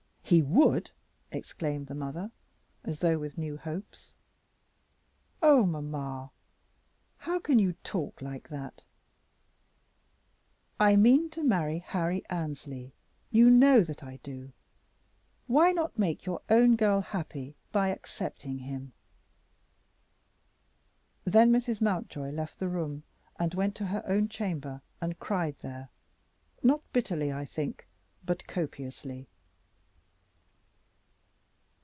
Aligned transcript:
"He 0.23 0.41
would," 0.41 0.91
exclaimed 1.29 1.87
the 1.87 1.93
mother, 1.93 2.31
as 2.85 2.99
though 2.99 3.19
with 3.19 3.37
new 3.37 3.57
hopes. 3.57 4.15
"Oh, 5.41 5.65
mamma! 5.65 6.31
how 7.17 7.37
can 7.39 7.59
you 7.59 7.73
talk 7.83 8.21
like 8.21 8.47
that? 8.47 8.85
I 10.79 10.95
mean 10.95 11.29
to 11.31 11.43
marry 11.43 11.79
Harry 11.79 12.23
Annesley; 12.29 12.93
you 13.29 13.49
know 13.49 13.83
that 13.83 14.05
I 14.05 14.21
do. 14.23 14.53
Why 15.47 15.73
not 15.73 15.99
make 15.99 16.25
your 16.25 16.41
own 16.49 16.77
girl 16.77 17.01
happy 17.01 17.57
by 17.73 17.89
accepting 17.89 18.59
him?" 18.59 18.93
Then 21.25 21.51
Mrs. 21.51 21.81
Mountjoy 21.81 22.29
left 22.29 22.57
the 22.57 22.69
room 22.69 23.03
and 23.37 23.53
went 23.53 23.75
to 23.75 23.87
her 23.87 24.01
own 24.07 24.29
chamber 24.29 24.81
and 25.01 25.19
cried 25.19 25.57
there, 25.59 25.89
not 26.63 26.89
bitterly, 26.93 27.33
I 27.33 27.43
think, 27.43 27.85
but 28.23 28.47
copiously. 28.47 29.27